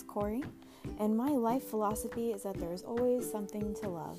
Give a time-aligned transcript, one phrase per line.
[0.00, 0.42] is Corey,
[0.98, 4.18] and my life philosophy is that there is always something to love.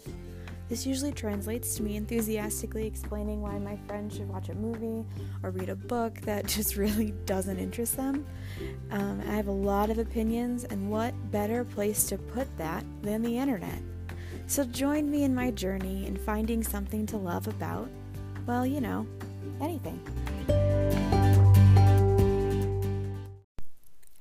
[0.69, 5.05] This usually translates to me enthusiastically explaining why my friends should watch a movie
[5.43, 8.25] or read a book that just really doesn't interest them.
[8.91, 13.23] Um, I have a lot of opinions, and what better place to put that than
[13.23, 13.81] the internet?
[14.47, 17.89] So join me in my journey in finding something to love about,
[18.45, 19.07] well, you know,
[19.59, 19.99] anything.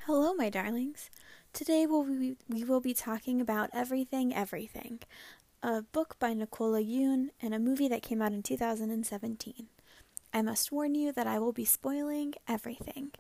[0.06, 1.10] Hello, my darlings.
[1.52, 5.00] Today we'll be, we will be talking about Everything Everything,
[5.62, 9.66] a book by Nicola Yoon and a movie that came out in 2017.
[10.32, 13.10] I must warn you that I will be spoiling everything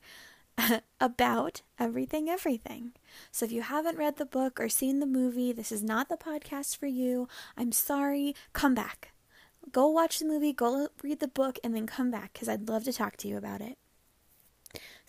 [1.00, 2.92] about Everything Everything.
[3.32, 6.16] So if you haven't read the book or seen the movie, this is not the
[6.16, 7.28] podcast for you.
[7.56, 8.36] I'm sorry.
[8.52, 9.12] Come back.
[9.72, 12.84] Go watch the movie, go read the book, and then come back because I'd love
[12.84, 13.76] to talk to you about it.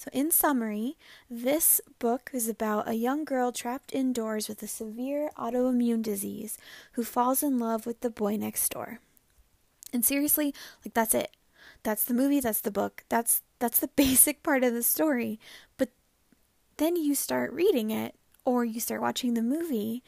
[0.01, 0.97] So, in summary,
[1.29, 6.57] this book is about a young girl trapped indoors with a severe autoimmune disease
[6.93, 8.97] who falls in love with the boy next door.
[9.93, 11.29] And seriously, like that's it.
[11.83, 13.03] That's the movie, that's the book.
[13.09, 15.39] That's that's the basic part of the story.
[15.77, 15.89] But
[16.77, 20.01] then you start reading it or you start watching the movie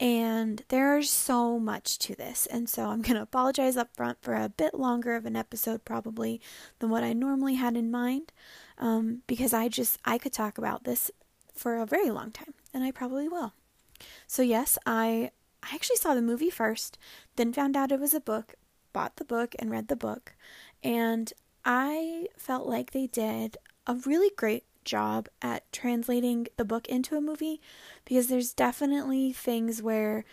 [0.00, 2.46] and there's so much to this.
[2.46, 5.84] And so I'm going to apologize up front for a bit longer of an episode,
[5.84, 6.40] probably,
[6.78, 8.32] than what I normally had in mind.
[8.80, 11.10] Um, because I just, I could talk about this
[11.54, 13.52] for a very long time, and I probably will.
[14.26, 15.30] So, yes, I,
[15.62, 16.98] I actually saw the movie first,
[17.36, 18.54] then found out it was a book,
[18.92, 20.34] bought the book, and read the book.
[20.82, 21.32] And
[21.64, 27.20] I felt like they did a really great job at translating the book into a
[27.20, 27.60] movie
[28.04, 30.24] because there's definitely things where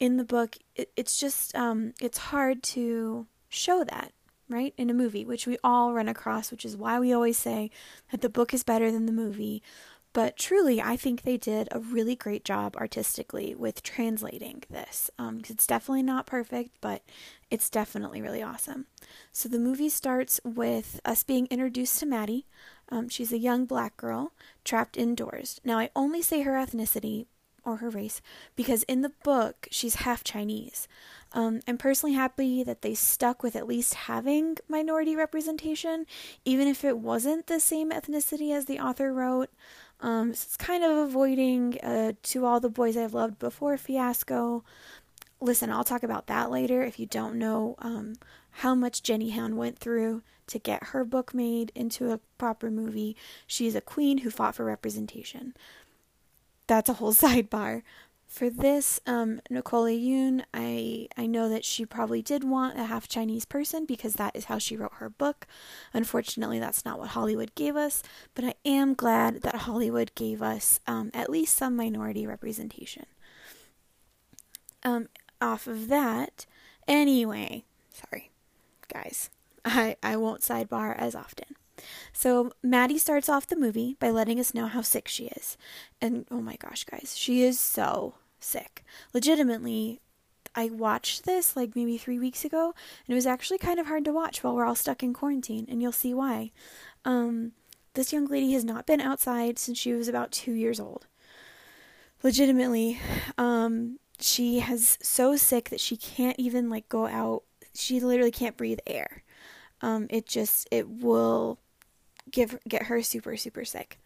[0.00, 4.12] in the book it, it's just um, it's hard to show that
[4.52, 7.70] right in a movie which we all run across which is why we always say
[8.10, 9.62] that the book is better than the movie.
[10.14, 15.10] But truly i think they did a really great job artistically with translating this.
[15.18, 17.02] Um, it's definitely not perfect but
[17.50, 18.86] it's definitely really awesome.
[19.30, 22.46] So the movie starts with us being introduced to maddie.
[22.88, 24.32] Um, she's a young black girl
[24.64, 25.60] trapped indoors.
[25.64, 27.26] Now, I only say her ethnicity
[27.64, 28.20] or her race
[28.56, 30.88] because in the book she's half Chinese.
[31.34, 36.06] Um, I'm personally happy that they stuck with at least having minority representation,
[36.44, 39.48] even if it wasn't the same ethnicity as the author wrote.
[40.00, 44.64] Um, so it's kind of avoiding uh, To All the Boys I've Loved Before fiasco.
[45.40, 48.14] Listen, I'll talk about that later if you don't know um,
[48.50, 53.16] how much Jenny Han went through to get her book made into a proper movie.
[53.46, 55.54] She's a queen who fought for representation.
[56.72, 57.82] That's a whole sidebar.
[58.26, 63.06] For this, um, Nicole Yoon, I I know that she probably did want a half
[63.06, 65.46] Chinese person because that is how she wrote her book.
[65.92, 68.02] Unfortunately, that's not what Hollywood gave us.
[68.34, 73.04] But I am glad that Hollywood gave us um, at least some minority representation.
[74.82, 75.08] Um,
[75.42, 76.46] off of that,
[76.88, 78.30] anyway, sorry,
[78.90, 79.28] guys.
[79.62, 81.51] I, I won't sidebar as often.
[82.12, 85.56] So Maddie starts off the movie by letting us know how sick she is.
[86.00, 88.84] And oh my gosh, guys, she is so sick.
[89.14, 90.00] Legitimately,
[90.54, 92.74] I watched this like maybe three weeks ago,
[93.06, 95.66] and it was actually kind of hard to watch while we're all stuck in quarantine,
[95.68, 96.52] and you'll see why.
[97.04, 97.52] Um,
[97.94, 101.06] this young lady has not been outside since she was about two years old.
[102.22, 103.00] Legitimately,
[103.38, 107.42] um, she has so sick that she can't even like go out.
[107.74, 109.22] She literally can't breathe air
[109.82, 111.58] um, it just it will
[112.32, 113.98] give get her super super sick.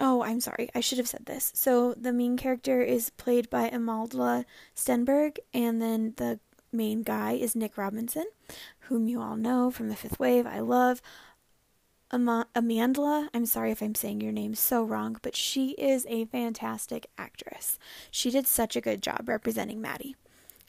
[0.00, 0.68] Oh, I'm sorry.
[0.74, 1.52] I should have said this.
[1.54, 6.40] So the main character is played by Amandla Stenberg, and then the
[6.72, 8.24] main guy is Nick Robinson,
[8.80, 10.46] whom you all know from The Fifth Wave.
[10.46, 11.02] I love
[12.10, 13.28] Am- Amandla.
[13.32, 17.78] I'm sorry if I'm saying your name so wrong, but she is a fantastic actress.
[18.10, 20.16] She did such a good job representing Maddie.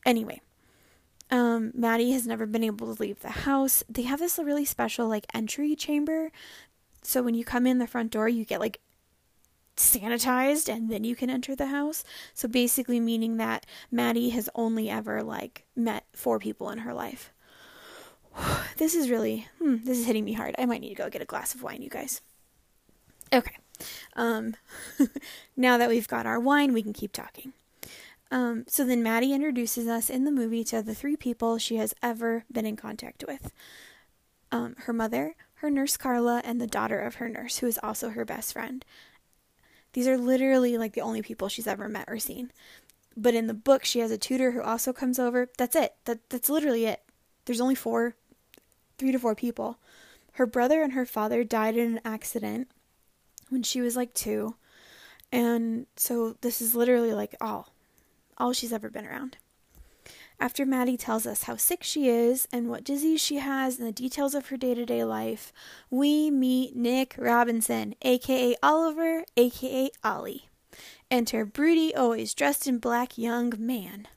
[0.05, 0.41] Anyway,
[1.31, 3.83] um, Maddie has never been able to leave the house.
[3.89, 6.31] They have this really special like entry chamber.
[7.03, 8.79] So when you come in the front door, you get like
[9.75, 12.03] sanitized and then you can enter the house.
[12.33, 17.31] So basically meaning that Maddie has only ever like met four people in her life.
[18.77, 20.55] this is really hmm, this is hitting me hard.
[20.57, 22.21] I might need to go get a glass of wine, you guys.
[23.31, 23.57] Okay.
[24.15, 24.55] Um
[25.57, 27.53] now that we've got our wine, we can keep talking.
[28.31, 31.93] Um, so then Maddie introduces us in the movie to the three people she has
[32.01, 33.51] ever been in contact with
[34.51, 38.09] um, her mother, her nurse Carla, and the daughter of her nurse, who is also
[38.09, 38.83] her best friend.
[39.93, 42.51] These are literally like the only people she's ever met or seen.
[43.15, 45.47] But in the book, she has a tutor who also comes over.
[45.57, 45.95] That's it.
[46.03, 47.01] That that's literally it.
[47.45, 48.17] There's only four,
[48.97, 49.77] three to four people.
[50.33, 52.67] Her brother and her father died in an accident
[53.47, 54.55] when she was like two,
[55.31, 57.73] And so this is literally like all,
[58.37, 59.37] all she's ever been around.
[60.43, 63.93] After Maddie tells us how sick she is and what disease she has and the
[63.93, 65.53] details of her day to day life,
[65.89, 70.49] we meet Nick Robinson, aka Oliver, aka Ollie.
[71.09, 74.09] Enter broody, always dressed in black young man.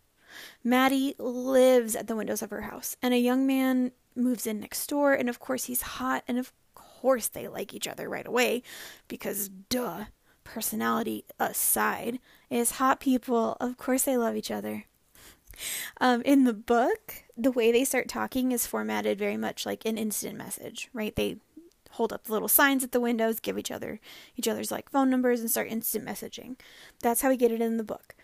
[0.64, 4.84] Maddie lives at the windows of her house, and a young man moves in next
[4.88, 8.64] door, and of course he's hot, and of course they like each other right away,
[9.06, 10.06] because duh,
[10.42, 12.18] personality aside,
[12.50, 14.86] is hot people, of course they love each other.
[16.00, 19.98] Um, in the book, the way they start talking is formatted very much like an
[19.98, 21.14] instant message, right?
[21.14, 21.38] They
[21.92, 24.00] hold up the little signs at the windows, give each other
[24.36, 26.56] each other's like phone numbers, and start instant messaging.
[27.02, 28.14] That's how we get it in the book.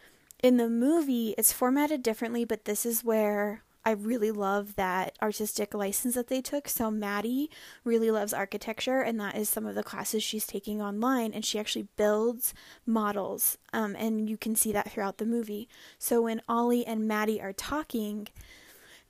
[0.42, 5.74] In the movie, it's formatted differently, but this is where I really love that artistic
[5.74, 6.68] license that they took.
[6.68, 7.50] So Maddie
[7.84, 11.32] really loves architecture, and that is some of the classes she's taking online.
[11.32, 12.54] And she actually builds
[12.86, 15.68] models, um, and you can see that throughout the movie.
[15.98, 18.28] So when Ollie and Maddie are talking,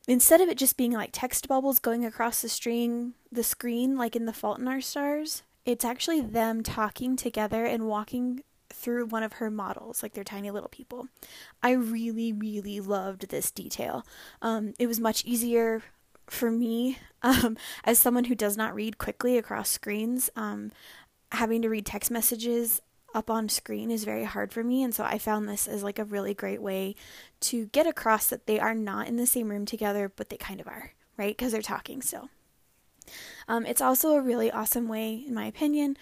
[0.08, 4.16] instead of it just being like text bubbles going across the string, the screen, like
[4.16, 8.42] in The Fault in Our Stars, it's actually them talking together and walking
[8.82, 11.06] through one of her models, like they're tiny little people.
[11.62, 14.04] I really, really loved this detail.
[14.42, 15.82] Um, it was much easier
[16.26, 20.30] for me um, as someone who does not read quickly across screens.
[20.34, 20.72] Um,
[21.30, 22.82] having to read text messages
[23.14, 25.98] up on screen is very hard for me, and so I found this as like
[25.98, 26.94] a really great way
[27.40, 30.60] to get across that they are not in the same room together, but they kind
[30.60, 31.36] of are, right?
[31.36, 32.30] Because they're talking still.
[33.48, 35.96] Um, it's also a really awesome way, in my opinion,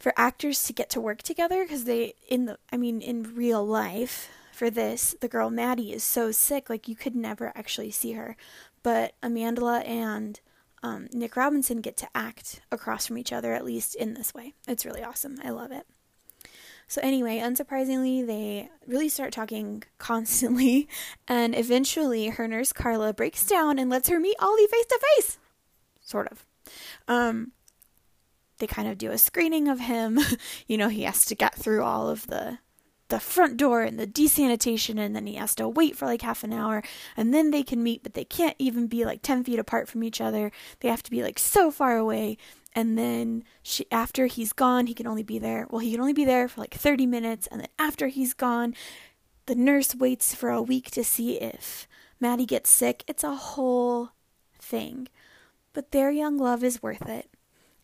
[0.00, 3.64] for actors to get to work together because they in the I mean in real
[3.64, 8.12] life for this the girl Maddie is so sick like you could never actually see
[8.12, 8.36] her.
[8.82, 10.40] But Amandla and
[10.82, 14.54] um, Nick Robinson get to act across from each other at least in this way.
[14.66, 15.36] It's really awesome.
[15.44, 15.86] I love it.
[16.88, 20.88] So anyway unsurprisingly they really start talking constantly
[21.28, 25.38] and eventually her nurse Carla breaks down and lets her meet Ollie face to face.
[26.00, 26.46] Sort of.
[27.06, 27.52] Um
[28.60, 30.20] they kind of do a screening of him.
[30.66, 32.58] you know, he has to get through all of the
[33.08, 36.44] the front door and the desanitation and then he has to wait for like half
[36.44, 36.80] an hour
[37.16, 40.04] and then they can meet but they can't even be like 10 feet apart from
[40.04, 40.50] each other.
[40.78, 42.38] They have to be like so far away.
[42.72, 46.12] And then she after he's gone he can only be there well he can only
[46.12, 48.74] be there for like 30 minutes and then after he's gone
[49.46, 51.88] the nurse waits for a week to see if
[52.20, 53.02] maddie gets sick.
[53.08, 54.10] It's a whole
[54.60, 55.08] thing.
[55.72, 57.28] But their young love is worth it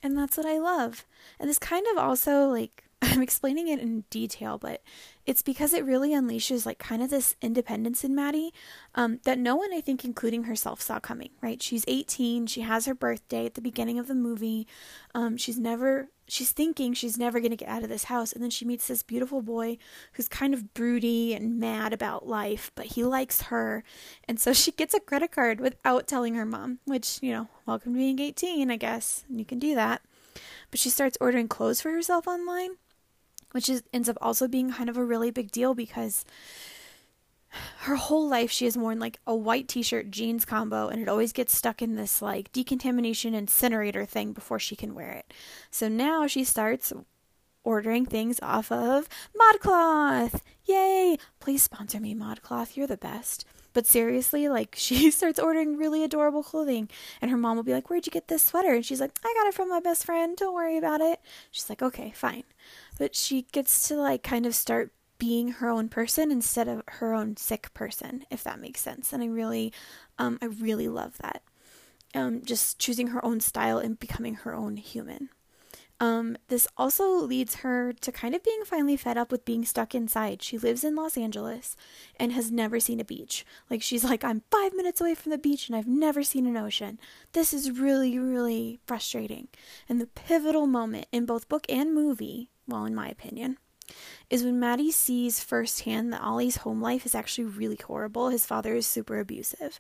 [0.03, 1.05] and that's what I love.
[1.39, 4.83] And this kind of also like I'm explaining it in detail, but
[5.27, 8.53] it's because it really unleashes like kind of this independence in Maddie
[8.95, 11.31] um, that no one, I think, including herself, saw coming.
[11.43, 11.63] Right?
[11.63, 12.47] She's 18.
[12.47, 14.67] She has her birthday at the beginning of the movie.
[15.15, 16.09] Um, she's never.
[16.29, 18.89] She's thinking she's never going to get out of this house, and then she meets
[18.89, 19.79] this beautiful boy
[20.15, 23.85] who's kind of broody and mad about life, but he likes her,
[24.27, 26.81] and so she gets a credit card without telling her mom.
[26.85, 29.25] Which you know, welcome to being 18, I guess.
[29.31, 30.03] You can do that.
[30.71, 32.71] But she starts ordering clothes for herself online
[33.57, 36.27] which is, ends up also being kind of a really big deal because
[37.79, 41.33] her whole life she has worn like a white t-shirt jeans combo and it always
[41.33, 45.33] gets stuck in this like decontamination incinerator thing before she can wear it.
[45.71, 46.93] So now she starts
[47.65, 50.43] ordering things off of ModCloth.
[50.67, 51.17] Yay!
[51.41, 52.77] Please sponsor me ModCloth.
[52.77, 53.47] You're the best.
[53.77, 56.89] But seriously, like she starts ordering really adorable clothing
[57.21, 59.35] and her mom will be like, "Where'd you get this sweater?" And she's like, "I
[59.37, 60.35] got it from my best friend.
[60.37, 62.45] Don't worry about it." She's like, "Okay, fine."
[62.99, 67.15] but she gets to like kind of start being her own person instead of her
[67.15, 69.73] own sick person if that makes sense and i really
[70.19, 71.43] um i really love that
[72.15, 75.31] um just choosing her own style and becoming her own human
[76.01, 79.95] um, this also leads her to kind of being finally fed up with being stuck
[79.95, 80.43] inside.
[80.43, 81.77] She lives in Los Angeles
[82.19, 83.47] and has never seen a beach.
[83.71, 86.57] Like, she's like, I'm five minutes away from the beach and I've never seen an
[86.57, 86.99] ocean.
[87.33, 89.49] This is really, really frustrating.
[89.89, 93.59] And the pivotal moment in both book and movie well, in my opinion,
[94.29, 98.29] is when Maddie sees firsthand that Ollie's home life is actually really horrible.
[98.29, 99.79] His father is super abusive.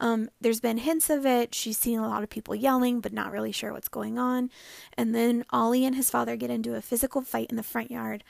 [0.00, 1.54] Um, there's been hints of it.
[1.54, 4.50] She's seen a lot of people yelling, but not really sure what's going on.
[4.96, 8.22] And then Ollie and his father get into a physical fight in the front yard.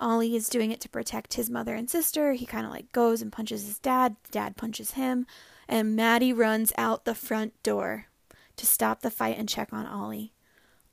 [0.00, 2.32] Ollie is doing it to protect his mother and sister.
[2.32, 4.16] He kind of like goes and punches his dad.
[4.30, 5.26] Dad punches him.
[5.68, 8.06] And Maddie runs out the front door
[8.56, 10.32] to stop the fight and check on Ollie.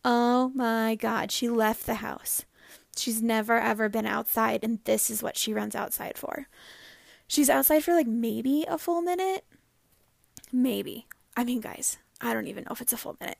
[0.03, 2.45] Oh my god, she left the house.
[2.97, 6.47] She's never ever been outside, and this is what she runs outside for.
[7.27, 9.45] She's outside for like maybe a full minute.
[10.51, 11.07] Maybe.
[11.35, 13.37] I mean, guys, I don't even know if it's a full minute.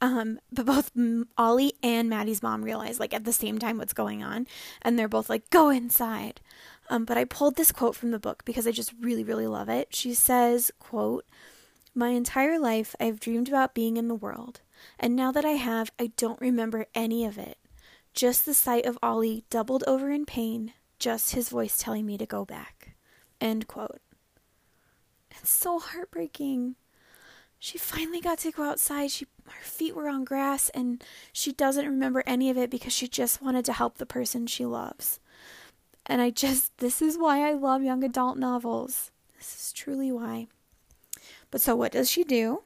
[0.00, 0.90] Um, but both
[1.36, 4.46] Ollie and Maddie's mom realize, like, at the same time what's going on.
[4.82, 6.40] And they're both like, go inside.
[6.88, 9.68] Um, but I pulled this quote from the book because I just really, really love
[9.68, 9.94] it.
[9.94, 11.24] She says, quote,
[11.94, 14.60] My entire life I've dreamed about being in the world.
[14.98, 17.58] And now that I have, I don't remember any of it.
[18.14, 22.26] Just the sight of Ollie doubled over in pain, just his voice telling me to
[22.26, 22.96] go back.
[23.40, 24.00] End quote.
[25.30, 26.74] It's so heartbreaking.
[27.58, 29.10] She finally got to go outside.
[29.10, 31.02] She her feet were on grass and
[31.32, 34.64] she doesn't remember any of it because she just wanted to help the person she
[34.64, 35.20] loves.
[36.06, 39.10] And I just this is why I love young adult novels.
[39.36, 40.46] This is truly why.
[41.50, 42.62] But so what does she do?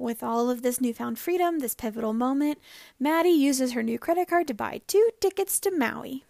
[0.00, 2.58] With all of this newfound freedom, this pivotal moment,
[2.98, 6.24] Maddie uses her new credit card to buy two tickets to Maui.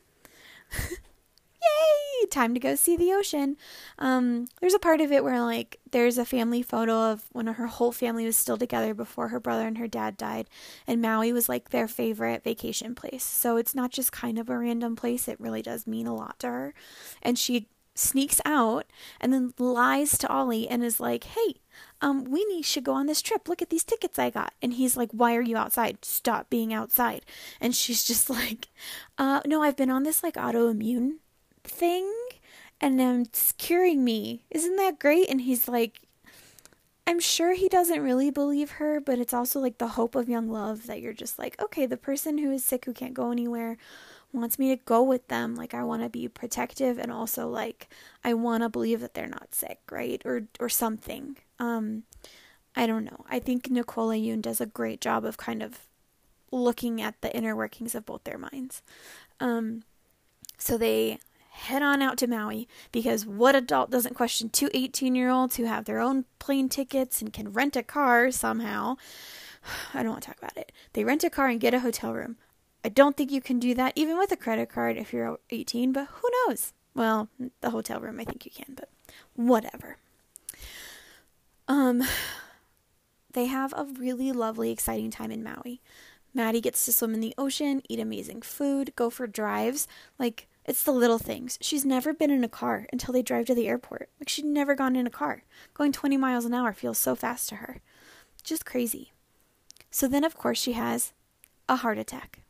[0.80, 2.26] Yay!
[2.32, 3.56] Time to go see the ocean.
[3.96, 7.68] Um, there's a part of it where like there's a family photo of when her
[7.68, 10.50] whole family was still together before her brother and her dad died,
[10.88, 13.22] and Maui was like their favorite vacation place.
[13.22, 16.40] So it's not just kind of a random place; it really does mean a lot
[16.40, 16.74] to her.
[17.22, 17.68] And she
[18.00, 18.86] sneaks out
[19.20, 21.56] and then lies to Ollie and is like, "Hey,
[22.00, 23.48] um, we need should go on this trip.
[23.48, 26.04] Look at these tickets I got." And he's like, "Why are you outside?
[26.04, 27.24] Stop being outside."
[27.60, 28.68] And she's just like,
[29.18, 31.18] "Uh, no, I've been on this like autoimmune
[31.64, 32.10] thing
[32.80, 34.44] and um, it's curing me.
[34.50, 35.28] Isn't that great?
[35.28, 36.00] And he's like,
[37.06, 40.48] I'm sure he doesn't really believe her, but it's also like the hope of young
[40.48, 43.76] love that you're just like, okay, the person who is sick, who can't go anywhere,
[44.32, 45.54] wants me to go with them.
[45.54, 47.88] Like, I want to be protective and also like,
[48.24, 50.20] I want to believe that they're not sick, right?
[50.24, 51.36] Or, or something.
[51.58, 52.04] Um,
[52.76, 53.24] I don't know.
[53.28, 55.80] I think Nicola Yoon does a great job of kind of
[56.52, 58.82] looking at the inner workings of both their minds.
[59.40, 59.82] Um,
[60.58, 61.18] so they
[61.50, 65.64] head on out to Maui because what adult doesn't question two 18 year olds who
[65.64, 68.96] have their own plane tickets and can rent a car somehow?
[69.94, 70.72] I don't want to talk about it.
[70.92, 72.36] They rent a car and get a hotel room.
[72.84, 75.92] I don't think you can do that even with a credit card if you're 18,
[75.92, 76.72] but who knows?
[76.94, 77.28] Well,
[77.60, 78.88] the hotel room, I think you can, but
[79.34, 79.96] whatever.
[81.68, 82.02] Um,
[83.32, 85.80] they have a really lovely, exciting time in Maui.
[86.32, 89.86] Maddie gets to swim in the ocean, eat amazing food, go for drives.
[90.18, 91.58] Like, it's the little things.
[91.60, 94.08] She's never been in a car until they drive to the airport.
[94.20, 95.42] Like she'd never gone in a car.
[95.74, 97.80] Going 20 miles an hour feels so fast to her.
[98.44, 99.12] Just crazy.
[99.90, 101.12] So then, of course, she has
[101.68, 102.42] a heart attack.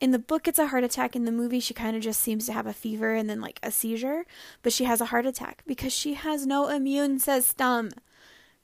[0.00, 1.16] In the book, it's a heart attack.
[1.16, 3.60] In the movie, she kind of just seems to have a fever and then like
[3.62, 4.26] a seizure.
[4.62, 7.90] But she has a heart attack because she has no immune system.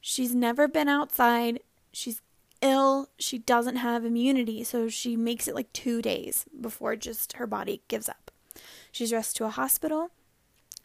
[0.01, 1.61] She's never been outside.
[1.93, 2.21] She's
[2.63, 7.47] ill, she doesn't have immunity, so she makes it like two days before just her
[7.47, 8.31] body gives up.
[8.93, 10.11] She's rushed to a hospital,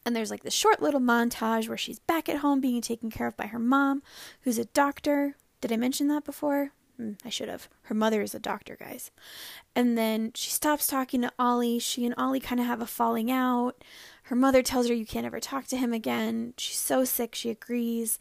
[0.06, 3.28] and there's like this short little montage where she's back at home being taken care
[3.28, 4.04] of by her mom,
[4.42, 5.36] who's a doctor.
[5.62, 6.72] Did I mention that before?
[7.00, 7.68] Mm, I should have.
[7.84, 9.12] Her mother is a doctor, guys.
[9.76, 11.80] And then she stops talking to Ollie.
[11.80, 13.84] She and Ollie kind of have a falling out.
[14.24, 16.54] Her mother tells her you can't ever talk to him again.
[16.58, 18.18] She's so sick, she agrees.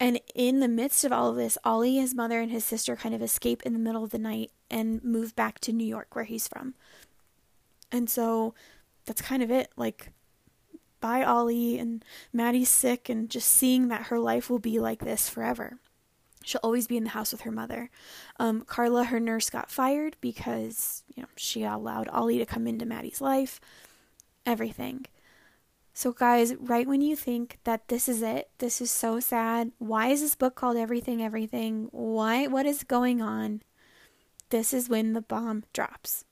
[0.00, 3.14] And in the midst of all of this, Ollie, his mother, and his sister kind
[3.14, 6.24] of escape in the middle of the night and move back to New York, where
[6.24, 6.74] he's from.
[7.92, 8.54] And so
[9.06, 9.70] that's kind of it.
[9.76, 10.08] Like,
[11.00, 15.28] bye, Ollie, and Maddie's sick, and just seeing that her life will be like this
[15.28, 15.78] forever.
[16.44, 17.90] She'll always be in the house with her mother.
[18.38, 22.86] Um, Carla, her nurse, got fired because you know she allowed Ollie to come into
[22.86, 23.60] Maddie's life.
[24.44, 25.06] Everything.
[25.94, 29.72] So, guys, right when you think that this is it, this is so sad.
[29.78, 31.88] Why is this book called Everything Everything?
[31.90, 32.46] Why?
[32.46, 33.62] What is going on?
[34.48, 36.24] This is when the bomb drops.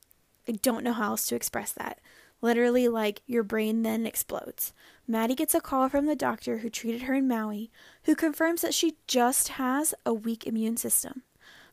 [0.48, 2.00] I don't know how else to express that.
[2.42, 4.72] Literally, like your brain then explodes.
[5.06, 7.70] Maddie gets a call from the doctor who treated her in Maui,
[8.04, 11.22] who confirms that she just has a weak immune system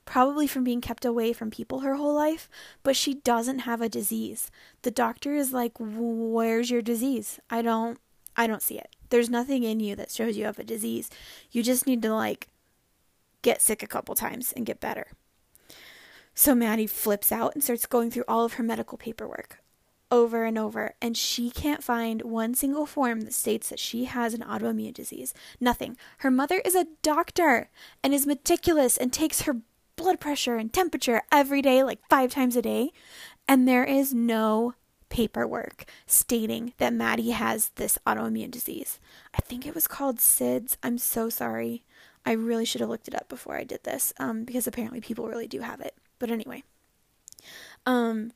[0.07, 2.49] probably from being kept away from people her whole life,
[2.81, 4.49] but she doesn't have a disease.
[4.81, 7.39] The doctor is like, "Where's your disease?
[7.51, 7.99] I don't
[8.35, 8.95] I don't see it.
[9.09, 11.09] There's nothing in you that shows you have a disease.
[11.51, 12.47] You just need to like
[13.41, 15.11] get sick a couple times and get better."
[16.33, 19.59] So Maddie flips out and starts going through all of her medical paperwork
[20.09, 24.33] over and over, and she can't find one single form that states that she has
[24.33, 25.33] an autoimmune disease.
[25.59, 25.97] Nothing.
[26.19, 27.69] Her mother is a doctor
[28.03, 29.57] and is meticulous and takes her
[29.95, 32.91] blood pressure and temperature every day, like five times a day,
[33.47, 34.75] and there is no
[35.09, 38.99] paperwork stating that Maddie has this autoimmune disease.
[39.33, 40.77] I think it was called SIDS.
[40.83, 41.83] I'm so sorry.
[42.25, 45.27] I really should have looked it up before I did this, um, because apparently people
[45.27, 45.95] really do have it.
[46.19, 46.63] But anyway,
[47.85, 48.31] um,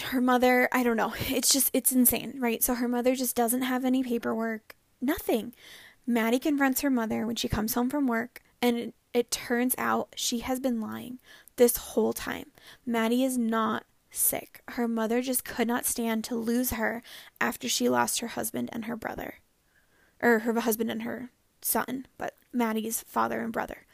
[0.00, 1.14] her mother, I don't know.
[1.28, 2.62] It's just, it's insane, right?
[2.62, 5.54] So her mother just doesn't have any paperwork, nothing.
[6.06, 10.14] Maddie confronts her mother when she comes home from work And it, it turns out
[10.16, 11.18] she has been lying
[11.56, 12.46] this whole time.
[12.86, 14.62] Maddie is not sick.
[14.68, 17.02] Her mother just could not stand to lose her
[17.40, 19.34] after she lost her husband and her brother.
[20.20, 23.86] Or her husband and her son, but Maddie's father and brother.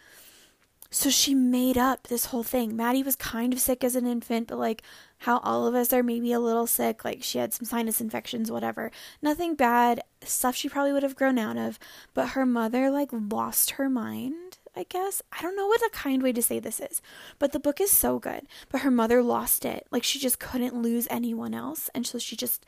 [0.95, 2.77] So she made up this whole thing.
[2.77, 4.81] Maddie was kind of sick as an infant, but like
[5.19, 8.49] how all of us are maybe a little sick, like she had some sinus infections,
[8.49, 8.93] whatever.
[9.21, 11.81] Nothing bad, stuff she probably would have grown out of,
[12.15, 15.21] but her mother like lost her mind, I guess.
[15.33, 17.03] I don't know what a kind way to say this is,
[17.41, 18.47] but the book is so good.
[18.69, 19.89] But her mother lost it.
[19.91, 22.65] Like she just couldn't lose anyone else, and so she just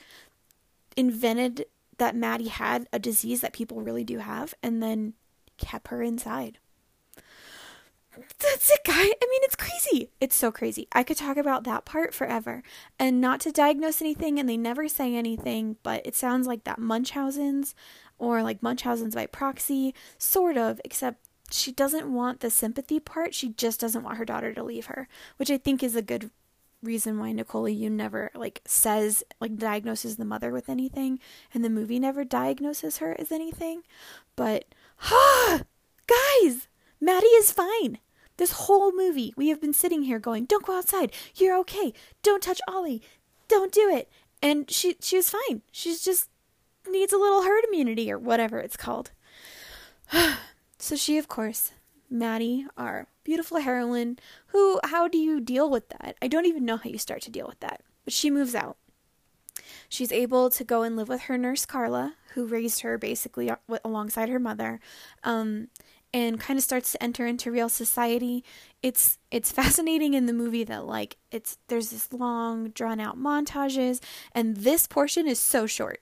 [0.97, 1.67] invented
[1.99, 5.15] that Maddie had a disease that people really do have and then
[5.59, 6.59] kept her inside
[8.39, 8.93] that's it, guy.
[8.93, 10.11] I mean, it's crazy.
[10.21, 10.89] It's so crazy.
[10.93, 12.63] I could talk about that part forever.
[12.99, 16.79] And not to diagnose anything, and they never say anything, but it sounds like that
[16.79, 17.75] Munchausen's
[18.19, 23.35] or like Munchausen's by proxy, sort of, except she doesn't want the sympathy part.
[23.35, 26.31] She just doesn't want her daughter to leave her, which I think is a good
[26.83, 31.19] reason why Nicole Yoon never like says like diagnoses the mother with anything
[31.53, 33.83] and the movie never diagnoses her as anything.
[34.37, 34.67] But
[34.99, 35.63] ha
[36.07, 36.69] guys,
[37.01, 37.99] Maddie is fine.
[38.37, 41.13] This whole movie, we have been sitting here going, "Don't go outside.
[41.35, 41.93] You're okay.
[42.23, 43.03] Don't touch Ollie.
[43.49, 44.09] Don't do it."
[44.43, 45.63] And she she was fine.
[45.73, 46.29] She's just
[46.89, 49.11] needs a little herd immunity or whatever it's called.
[50.79, 51.73] so she, of course,
[52.11, 56.17] Maddie, our beautiful heroine, who how do you deal with that?
[56.23, 57.83] I don't even know how you start to deal with that.
[58.05, 58.77] But she moves out.
[59.89, 63.51] She's able to go and live with her nurse Carla, who raised her basically
[63.85, 64.81] alongside her mother.
[65.25, 65.69] Um,
[66.17, 68.43] and kind of starts to enter into real society.
[68.83, 74.01] It's it's fascinating in the movie that like it's there's this long drawn out montages
[74.33, 76.01] and this portion is so short.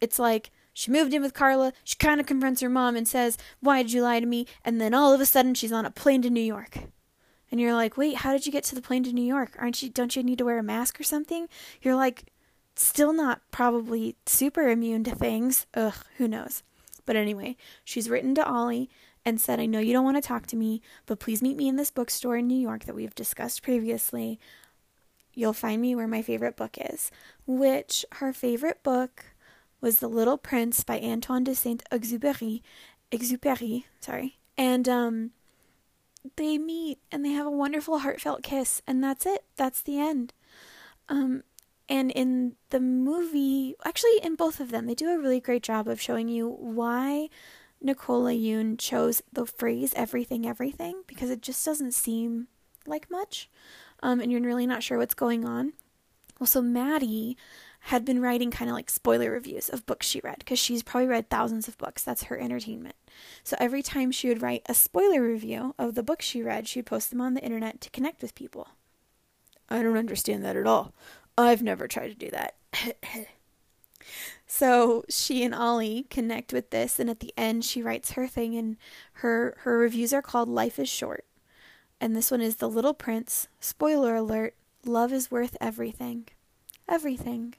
[0.00, 3.38] It's like she moved in with Carla, she kind of confronts her mom and says,
[3.60, 5.92] "Why did you lie to me?" and then all of a sudden she's on a
[5.92, 6.78] plane to New York.
[7.52, 9.54] And you're like, "Wait, how did you get to the plane to New York?
[9.60, 11.48] Aren't you don't you need to wear a mask or something?"
[11.82, 12.24] You're like,
[12.74, 15.66] still not probably super immune to things.
[15.74, 16.64] Ugh, who knows.
[17.06, 18.90] But anyway, she's written to Ollie
[19.24, 21.68] and said, I know you don't want to talk to me, but please meet me
[21.68, 24.38] in this bookstore in New York that we've discussed previously.
[25.34, 27.10] You'll find me where my favorite book is,
[27.46, 29.26] which her favorite book
[29.80, 32.62] was The Little Prince by Antoine de Saint Exupéry.
[33.10, 34.38] Exupéry, sorry.
[34.56, 35.30] And um
[36.36, 39.44] they meet and they have a wonderful heartfelt kiss and that's it.
[39.56, 40.32] That's the end.
[41.08, 41.42] Um
[41.88, 45.88] and in the movie, actually in both of them, they do a really great job
[45.88, 47.28] of showing you why
[47.82, 52.48] Nicola Yoon chose the phrase everything, everything because it just doesn't seem
[52.86, 53.50] like much.
[54.02, 55.72] Um, and you're really not sure what's going on.
[56.38, 57.36] Well, so Maddie
[57.86, 61.08] had been writing kind of like spoiler reviews of books she read because she's probably
[61.08, 62.02] read thousands of books.
[62.02, 62.94] That's her entertainment.
[63.42, 66.86] So every time she would write a spoiler review of the books she read, she'd
[66.86, 68.68] post them on the internet to connect with people.
[69.68, 70.92] I don't understand that at all.
[71.36, 72.56] I've never tried to do that.
[74.54, 78.54] So she and Ollie connect with this, and at the end, she writes her thing,
[78.54, 78.76] and
[79.14, 81.24] her her reviews are called "Life is Short,"
[82.02, 86.28] and this one is "The Little Prince." Spoiler alert: Love is worth everything,
[86.86, 87.54] everything,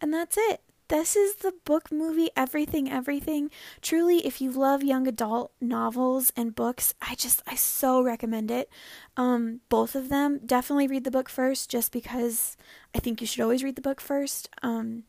[0.00, 0.62] and that's it.
[0.88, 3.50] This is the book movie everything everything.
[3.82, 8.70] Truly if you love young adult novels and books, I just I so recommend it.
[9.14, 10.40] Um both of them.
[10.46, 12.56] Definitely read the book first just because
[12.94, 14.48] I think you should always read the book first.
[14.62, 15.04] Um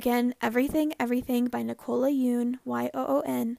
[0.00, 3.58] Again, Everything, Everything by Nicola Yoon, Y O O N.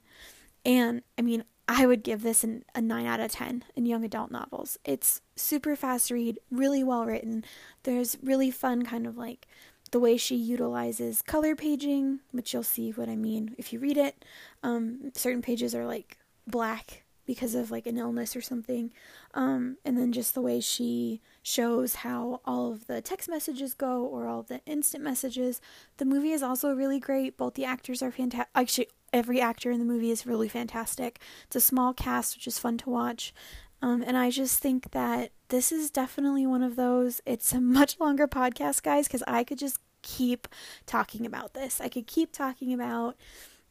[0.64, 4.04] And I mean, I would give this an, a 9 out of 10 in young
[4.04, 4.76] adult novels.
[4.84, 7.44] It's super fast read, really well written.
[7.84, 9.46] There's really fun, kind of like
[9.92, 13.96] the way she utilizes color paging, which you'll see what I mean if you read
[13.96, 14.24] it.
[14.64, 18.92] Um, certain pages are like black because of like an illness or something.
[19.34, 24.04] Um, and then just the way she shows how all of the text messages go
[24.04, 25.60] or all the instant messages.
[25.96, 27.36] The movie is also really great.
[27.36, 28.50] Both the actors are fantastic.
[28.54, 31.20] Actually, every actor in the movie is really fantastic.
[31.46, 33.32] It's a small cast, which is fun to watch.
[33.80, 37.20] Um, and I just think that this is definitely one of those.
[37.26, 40.48] It's a much longer podcast, guys, because I could just keep
[40.86, 41.80] talking about this.
[41.80, 43.16] I could keep talking about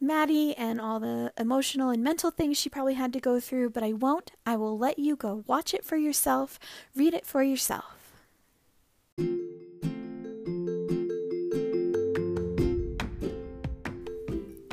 [0.03, 3.83] Maddie and all the emotional and mental things she probably had to go through, but
[3.83, 4.31] I won't.
[4.47, 6.59] I will let you go watch it for yourself,
[6.95, 7.85] read it for yourself.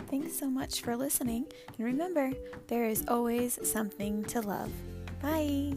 [0.09, 2.33] Thanks so much for listening, and remember,
[2.69, 4.73] there is always something to love.
[5.21, 5.75] Bye.